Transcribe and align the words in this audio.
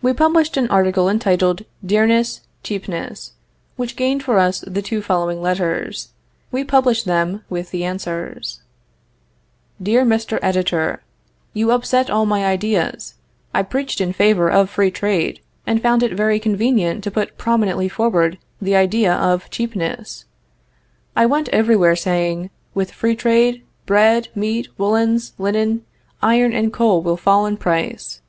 We 0.00 0.14
published 0.14 0.56
an 0.56 0.66
article 0.68 1.10
entitled 1.10 1.66
Dearness 1.84 2.40
Cheapness, 2.62 3.32
which 3.76 3.94
gained 3.94 4.22
for 4.22 4.38
us 4.38 4.60
the 4.66 4.80
two 4.80 5.02
following 5.02 5.42
letters. 5.42 6.08
We 6.50 6.64
publish 6.64 7.02
them, 7.02 7.44
with 7.50 7.70
the 7.70 7.84
answers: 7.84 8.62
"DEAR 9.82 10.06
MR. 10.06 10.38
EDITOR: 10.42 11.02
You 11.52 11.70
upset 11.70 12.08
all 12.08 12.24
my 12.24 12.46
ideas. 12.46 13.16
I 13.52 13.62
preached 13.62 14.00
in 14.00 14.14
favor 14.14 14.50
of 14.50 14.70
free 14.70 14.90
trade, 14.90 15.40
and 15.66 15.82
found 15.82 16.02
it 16.02 16.14
very 16.16 16.40
convenient 16.40 17.04
to 17.04 17.10
put 17.10 17.36
prominently 17.36 17.90
forward 17.90 18.38
the 18.58 18.74
idea 18.74 19.12
of 19.14 19.50
cheapness. 19.50 20.24
I 21.14 21.26
went 21.26 21.50
everywhere, 21.50 21.94
saying, 21.94 22.48
"With 22.72 22.90
free 22.90 23.14
trade, 23.14 23.62
bread, 23.84 24.28
meat, 24.34 24.68
woolens, 24.78 25.34
linen, 25.36 25.84
iron 26.22 26.54
and 26.54 26.72
coal 26.72 27.02
will 27.02 27.18
fall 27.18 27.44
in 27.44 27.58
price." 27.58 28.22